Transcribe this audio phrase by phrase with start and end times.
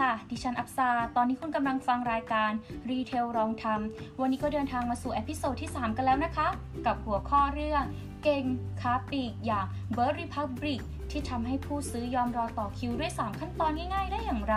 [0.00, 2.50] ค่ะ ดิฉันอับซา ตอนนี้คุณกำลังฟังรายการ
[2.90, 6.48] Retail ลองทำ วันนี้ก็เดินทางมาสู่ episode ที่ 3 กันแล้วนะคะ
[6.86, 7.84] กับหัวข้อเรื่อง
[8.22, 8.44] เก่ง
[8.80, 9.66] ค้าปลีกอย่าง
[9.96, 10.80] Burg Republic
[11.10, 14.56] ที่ทำให้ผู้ซื้อยอมรอต่อคิวด้วย 3 ขั้นตอนง่ายๆ ได้อย่างไร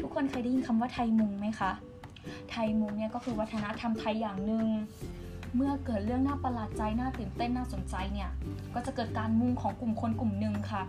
[0.00, 1.72] ทุกคนเคยได้ยินคำว่าไทยมุงไหมคะ
[2.50, 4.66] ไทยมุงเนี่ยก็คือวัฒนธรรมไทยอย่างหนึ่ง
[5.54, 8.30] เมื่อเกิดเรื่องน่าประหลาดใจน่าตื่นเต้นน่าสนใจเนี่ย
[8.74, 10.82] ก็จะเกิดการมุงของกลุ่มคนกลุ่มหนึ่งค่ะ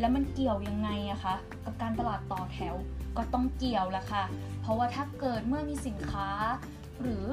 [0.00, 2.74] แล้วมันเกี่ยวยังไงอะคะ กับการตลาดต่อแถว
[3.16, 4.24] ก็ต้องเกี่ยวละค่ะ
[4.60, 6.28] เพราะว่าถ้าเกิดเมื่อมีสินค้า
[7.00, 7.24] หรือ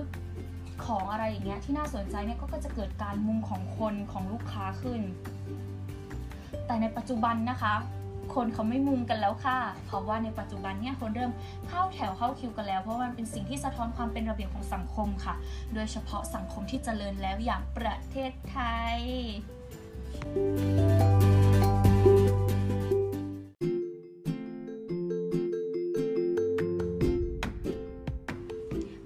[0.85, 5.01] ของอะไรอย่างเงี้ยที่น่าสนใจเนี่ยก็จะเกิดการมุงของคนของลูกค้าขึ้น
[6.65, 7.73] แต่ในปัจจุบันนะคะ
[8.33, 11.31] คนเขาไม่มุงกันแล้วค่ะ เพราะว่าในปัจจุบันเนี่ยคนเริ่ม
[11.69, 15.35] เข้าแถวเข้าคิวกันแล้ว เพราะมันเป็นสิ่งที่สะท้อนความเป็นระเบียบของสังคมค่ะ
[15.73, 18.59] โดยเฉพาะสังคมที่เจริญแล้วอย่างประเทศไท
[18.97, 18.99] ย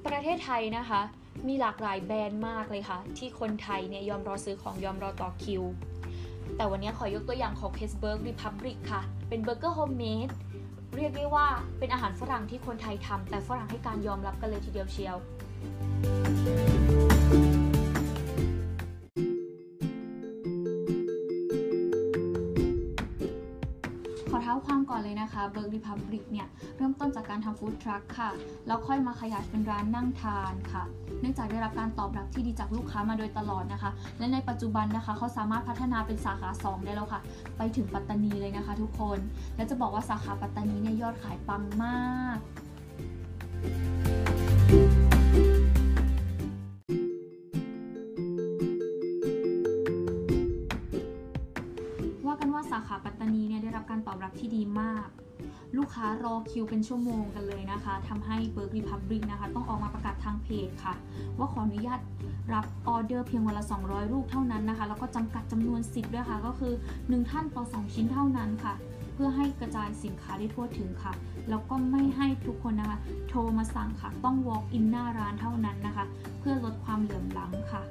[0.06, 1.02] ประเทศไทยนะคะ
[1.47, 5.63] มีหลากหลายแบรนด์มากเลยค่ะ ที่คนไทยเนี่ยยอมรอซื้อของยอมรอต่อคิว
[6.56, 10.30] แต่วันนี้ขอยกตัวอย่างของ p e s b u r g Republic ค่ะ เป็นเบอร์เกอร์ homemade
[10.95, 11.47] เรียกได้ว่า
[11.80, 15.17] เป็นอาหารฝรั่งที่คนไทยทำแต่ฝรั่งให้การยอมรับกันเลยทีเดียวเชียว
[24.30, 26.47] ขอเท้าความก่อนเลยนะคะเบ r ร์รีพับลิกเนี่ย
[26.78, 28.30] เริ่มต้นจากการทำ food truck ค่ะ
[28.67, 30.84] แล้วค่อยมาขยายเป็นร้านนั่งทานค่ะ
[31.21, 37.21] เนื่องจากได้รับการตอบรับที่ดีจากลูกค้ามาโดยตลอดนะคะ และในปัจจุบันนะคะเขาสามารถพัฒนาเป็นสาขา 2 ได้แล้วค่ะ
[37.57, 39.19] ไปถึงปัตตานีเลยนะคะ ทุกคน
[39.55, 42.38] และจะบอกว่าสาขาปัตตานีเนี่ยยอดขายปังมาก
[43.95, 43.97] ว่า
[54.57, 55.07] ดีมาก
[55.78, 60.94] ลูกค้ารอคิวเป็นชั่วโมงกันเลยนะคะทำให้เบ r ร์ r รีพับลิกนะคะ ต้องออกมาประกาศทางเพจค่ะ
[61.38, 62.00] ว่าขออนุญาต
[62.53, 68.73] รับออเดอร์เพียงวันละ 200 ลูกเท่านั้นนะคะ แล้วก็จำกัดจำนวนสิทธิ์ด้วยค่ะ ก็คือ 1 ท่านต่อ 2 ชิ้นเท่านั้นค่ะ
[69.13, 71.13] เพื่อให้กระจายสินค้าได้ทั่วถึงค่ะ
[71.50, 76.06] แล้วก็ไม่ให้ทุกคนนะคะ โทรมาสั่งค่ะ ต้อง walk in หน้าร้านเท่านั้นนะคะ
[76.39, 77.84] เพื่อลดความเหลื่อมล้ำค่ะ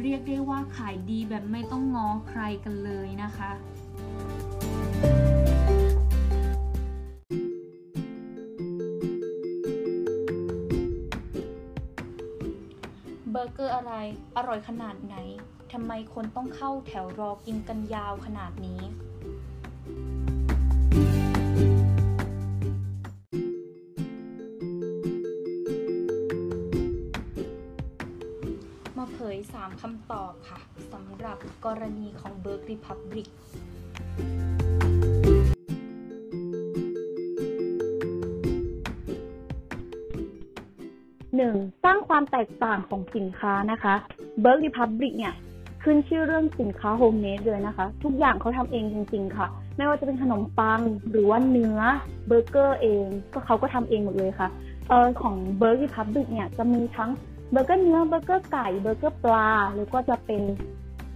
[0.00, 3.50] เรียกได้ว่าขายดีแบบไม่ต้องง้อใครกันเลยนะคะ
[13.54, 13.92] เกอร์อะไร
[14.36, 15.16] อร่อยขนาดไหน
[15.72, 18.80] ทำไมคนต้องเข้าแถวรอกินกันยาวขนาดนี้
[28.96, 30.58] มาเผย 3คำตอบค่ะ
[30.92, 33.28] สำหรับกรณีของเบ r ร์ r รีพับลิก
[42.18, 43.94] ความแตกต่างของสินค้านะคะ
[44.40, 45.34] Burg Republic เนี่ย
[45.82, 49.46] ขึ้นชื่อเรื่องสินค้า homemade เลยนะคะ ทุกอย่างเขาทำเองจริงๆค่ะ
[49.76, 50.80] ไม่ว่าจะเป็นขนมปัง
[51.10, 51.80] หรือว่าเนื้อ
[52.26, 54.48] เบอร์เกอร์เองก็เขาก็ทำเองหมดเลยค่ะ
[54.88, 57.10] เออของ Burg Republic เนี่ยจะมีทั้ง
[57.52, 60.42] เบอร์เกอร์เนื้อเบอร์เกอร์ไก่เบอร์เกอร์ปลาหรือก็จะเป็น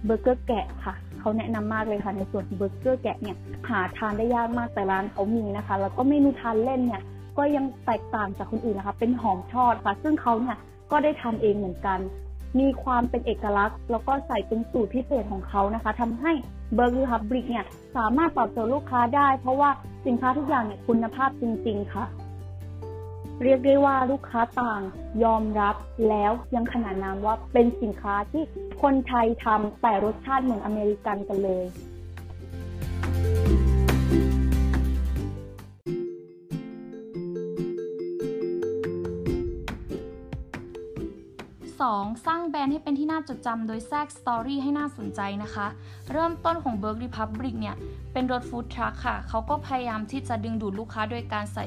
[0.05, 3.37] เบอร์เกอร์แกะค่ะเขาแนะนำมากเลยค่ะในส่วนเบอร์เกอร์แกะเนี่ย
[3.69, 7.03] หาทานได้ยากมากแต่ร้านเขามีนะคะ แล้วก็เมนูทานเล่นเนี่ย
[7.37, 10.57] ก็ยังแตกต่างจากคนอื่นนะคะ เป็นหอมทอดค่ะ ซึ่งเขาเนี่ย
[10.91, 11.99] ก็ได้ทำเองเหมือนกัน
[12.59, 16.31] มีความเป็นเอกลักษณ์ แล้วก็ใส่เป็นสูตรพิเศษของเขานะคะทำให้
[16.75, 19.69] เบอร์ r ีฮับริกเนี่ยสามารถตอบโจทย์ลูกค้าได้ เพราะว่า
[20.05, 22.03] สินค้าทุกอย่างเนี่ยคุณภาพจริง ๆ ค่ะ
[23.43, 24.81] เรียกได้ว่าลูกค้าต่าง
[25.23, 25.75] ยอมรับ
[26.09, 28.43] แล้วยังขนานนามว่าเป็นสินค้าที่
[28.81, 31.65] คนไทยทำแต่รสชาติเหมือนอเมริกันกันเลย
[41.91, 42.25] 2.
[42.27, 45.67] สร้างแบรนด์ให้เป็นที่น่าจดจำโดยแทรก story ให้น่าสนใจนะคะ
[46.11, 47.75] เริ่มต้นของ Burg Republic เนี่ย
[48.13, 51.65] เป็นรถ food truck ค่ะ เขาก็พยายามที่จะดึงดูดลูกค้าโดยการใส่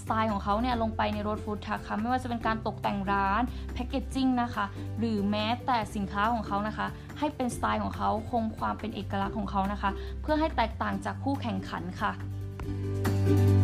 [0.00, 3.42] สไตล์ของเขาเนี่ยลงไปในรถ food truck ค่ะ ไม่ว่าจะเป็นการตกแต่งร้าน
[3.72, 4.64] packaging นะคะ
[4.98, 6.86] หรือแม้แต่สินค้าของเขานะคะ
[7.18, 9.90] ให้เป็นสไตล์ของเขาคงความเป็นเอกลักษณ์ของเขานะคะ
[10.22, 12.12] เพื่อให้แตกต่างจากคู่แข่งขันค่ะ
[13.26, 13.55] เรี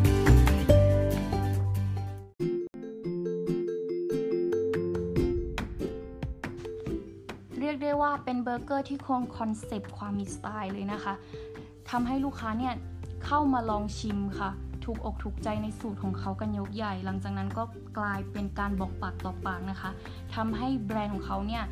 [7.73, 11.15] ยกได้ว่าเป็นเบอร์เกอร์ที่คง concept ความมีสไตล์เลยนะคะ
[11.91, 12.75] ทำให้ลูกค้าเนี่ย
[13.25, 14.51] เข้ามาลองชิมค่ะ
[14.85, 17.65] ถูกอกถูกใจในสูตรของเขากันยกใหญ่ หลังจากนั้นก็
[17.99, 19.91] กลายเป็นการบอกปากต่อปากนะคะ
[20.35, 21.65] ทำให้แบรนด์ของเขาเนี่ย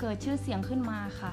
[0.00, 1.32] เกิดชื่อเสียงขึ้นมาค่ะ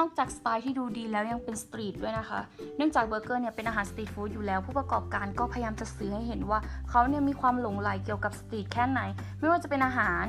[0.00, 2.40] นอกจากสไตล์ที่ดูดีแล้วยังเป็น street ด้วยนะคะ
[2.76, 6.58] เนื่องจากเบอร์เกอร์เนี่ยเป็นอาหาร street food อยู่แล้ว ผู้ประกอบการก็พยายามจะสื่อให้เห็นว่า
[6.90, 9.00] เขาเนี่ยมีความหลงใหลเกี่ยวกับ street แค่ไหน
[9.38, 10.24] ไม่ว่าจะเป็นอาหาร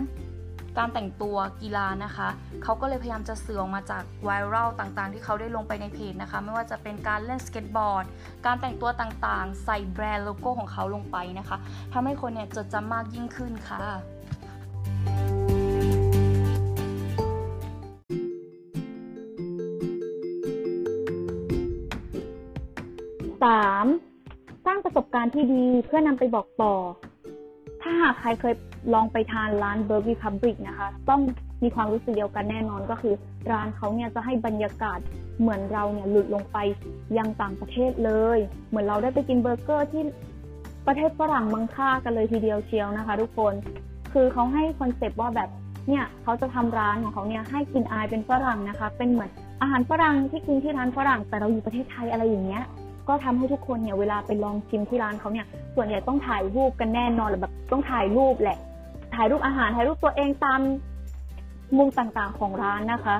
[0.78, 2.30] การแต่งตัวกีฬานะคะ
[2.64, 8.06] เขาก็เลยพยายามจะสื่อออกมาจาก viral ต่างๆ ที่เขาได้ลงไปในเพจนะคะ ไม่ว่าจะเป็นการเล่นสเก็ตบอร์ด
[8.46, 11.58] การแต่งตัวต่างๆ ใส่แบรนด์โลโก้ของเขาลงไปนะคะ
[11.94, 13.78] ทำให้คนเนี่ยจดจำมากยิ่งขึ้นค่ะ
[23.44, 23.86] สาม
[24.66, 26.74] สร้างประสบการณ์ที่ดีเพื่อนำไปบอกต่อ
[27.82, 28.54] ถ้าหากใครเคย
[28.94, 31.22] ลองไปทานร้าน b u r g e r Public นะคะ ต้อง
[31.64, 33.16] มีความรู้สึกเดียวกันแน่นอนก็คือ
[33.52, 35.00] ร้านเขาเนี่ยจะให้บรรยากาศ
[35.40, 36.58] เหมือนเราเนี่ยหลุดลงไป
[37.18, 38.40] ยังต่างประเทศเลย
[38.70, 40.04] เหมือนเราได้ไปกินเบอร์เกอร์ที่
[40.88, 43.54] ประเทศฝรั่งมังค่ากันเลยทีเดียวเชียวนะคะ ทุกคน
[44.14, 45.50] คือเขาให้ concept ว่าแบบ
[45.88, 49.30] เนี่ยเขาจะทำร้านของเขาเนี่ยให้กลิ่นอายเป็นฝรั่งนะคะ เป็นเหมือน
[49.62, 52.64] อาหารฝรั่งที่กินที่ร้านฝรั่งแต่เราอยู่ประเทศไทยอะไรอย่างเงี้ย
[53.08, 58.58] ก็ทำให้ทุกคนเนี่ยเวลาไปลองชิมที่ร้านเขาเนี่ย ส่วนใหญ่ต้องถ่ายรูปกันแน่นอนหรือแบบต้องถ่ายรูปแหละ
[59.16, 60.62] ถ่ายรูปอาหารถ่ายรูปตัวเองตาม
[61.78, 63.18] มุมต่างๆของร้านนะคะ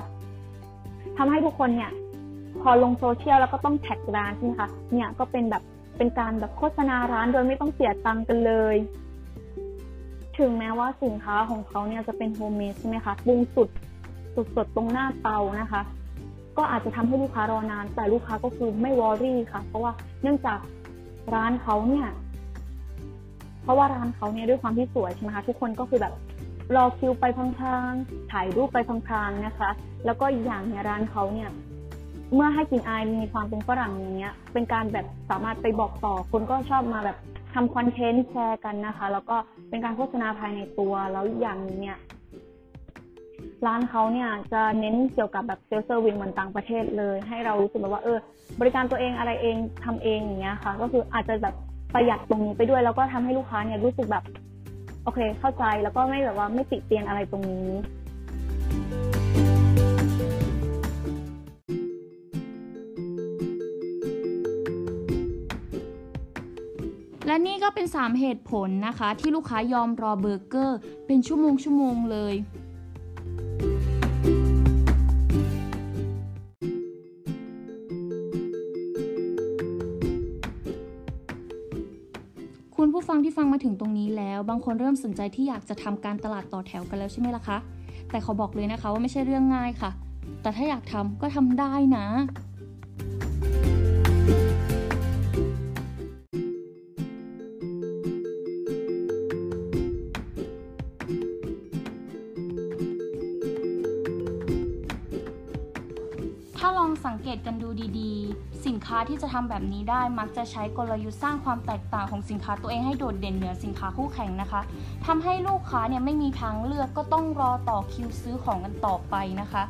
[1.18, 1.92] ทำให้ทุกคนเนี่ย
[2.62, 5.64] พอลงโซเชียลแล้วก็ต้อง tag ร้านใช่ไหมคะเนี่ยก็เป็นแบบ
[5.98, 8.76] เป็นการแบบโฆษณาร้านโดยไม่ต้องเสียตังค์กันเลย
[10.38, 13.70] ถึงแม้ว่าสินค้าของเขาเนี่ยจะเป็น homemade ใช่ไหมคะปรุงสุด
[14.56, 15.82] สดๆตรงหน้าเตานะคะ
[16.58, 20.60] ก็อาจจะทำให้ลูกค้ารอนาน แต่ลูกค้าก็คือไม่วอรี่ค่ะ เพราะว่าเนื่องจาก
[21.34, 22.08] ร้านเขาเนี่ย
[23.64, 26.14] เพราะว่าร้านเขาเนี่ยด้วยความที่สวยใช่ไหมคะทุกคนก็คือแบบ
[26.76, 29.70] รอคิวไปพลางๆถ่ายรูปไปพลางๆนะคะ
[30.06, 31.50] แล้วก็อีกอย่างเนี่ยร้านเขาเนี่ย
[32.36, 37.18] เมื่อให้กลินอายมีความเป็นฝรั่งอย่างเงี้ย เป็นการแบบสามารถไปบอกต่อ คนก็ชอบมาแบบ
[37.54, 39.36] ทำคอนเทนต์แชร์กันนะคะ แล้วก็
[39.70, 41.98] เป็นการโฆษณาภายในตัว แล้วอย่างนึงเนี่ย
[43.68, 48.18] ร้านเขาเนี่ยจะเน้นเกี่ยวกับแบบเซลล์เซอร์วิสเหมือนต่างประเทศเลย ให้เรารู้สึกแบบว่าเออ
[48.60, 49.56] บริการตัวเองอะไรเอง
[49.86, 51.56] ทำเองอย่างเงี้ยค่ะ ก็คืออาจจะแบบ
[51.94, 54.24] ประหยัดตรงนี้ไปด้วย แล้วก็ทำให้ลูกค้าเนี่ยรู้สึกแบบ
[55.04, 57.70] โอเค เข้าใจแล้วก็ไม่แบบว่าไม่ติเตียนอะไรตรงนี้
[67.28, 72.36] และนี่ก็เป็น 3 เหตุผลนะคะ ที่ลูกค้ายอมรอเบอร์เกอร์ เป็นชั่วโมงชั่วโมงเลย
[83.12, 87.58] ฟังที่ฟังมาถึงตรงนี้แล้ว บางคนเริ่มสนใจที่อยากจะทำการตลาดต่อแถวกันแล้วใช่ไหมล่ะคะ
[88.12, 89.92] แต่ขอบอกเลยนะคะว่าไม่ใช่เรื่องง่ายค่ะ
[90.42, 92.06] แต่ถ้าอยากทำก็ทำได้นะ
[106.64, 107.70] ถ้าลองสังเกตกันดู
[108.00, 114.62] ดีๆ สินค้าที่จะทำแบบนี้ได้มักจะใช้กลยุทธ์สร้างความแตกต่างของสินค้าตัวเองให้โดดเด่นเหนือสินค้าคู่แข่งนะคะ
[115.06, 119.64] ทำให้ลูกค้าเนี่ยไม่มีทางเลือกก็ต้องรอต่อคิวซื้อของกันต่อไปนะคะ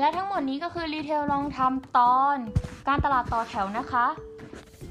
[0.00, 2.38] และทั้งหมดนี้ก็คือ Retail ลองทำตอน
[2.88, 4.06] การตลาดต่อแถวนะคะ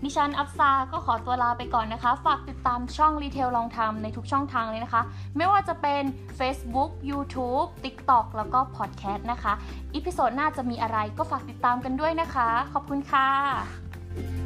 [0.04, 5.02] ดิฉันอัพซา ก็ขอตัวลาไปก่อนนะคะ ฝากติดตามช่อง Retail ลองทำในทุกช่องทางเลยนะคะ
[5.38, 6.04] ไม่ว่าจะเป็น
[6.40, 9.54] Facebook YouTube TikTok แล้วก็ Podcast นะคะ
[9.96, 14.41] episode หน้าจะมีอะไรก็ฝากติดตามกันด้วยนะคะ ขอบคุณค่ะ